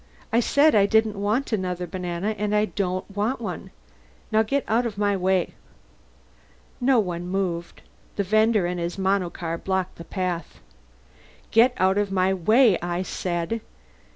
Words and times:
"I 0.33 0.39
said 0.39 0.73
I 0.73 0.87
didn't 0.87 1.21
want 1.21 1.53
another 1.53 1.85
banana, 1.85 2.29
and 2.39 2.55
I 2.55 2.65
don't 2.65 3.07
want 3.15 3.39
one. 3.39 3.69
Now 4.31 4.41
get 4.41 4.63
out 4.67 4.87
of 4.87 4.97
my 4.97 5.15
way!" 5.15 5.53
No 6.79 6.97
one 6.97 7.27
moved. 7.27 7.83
The 8.15 8.23
vender 8.23 8.65
and 8.65 8.79
his 8.79 8.97
monocar 8.97 9.59
blocked 9.59 9.97
the 9.97 10.03
path. 10.03 10.59
"Get 11.51 11.75
out 11.77 11.99
of 11.99 12.11
my 12.11 12.33
way, 12.33 12.79
I 12.81 13.03
said." 13.03 13.61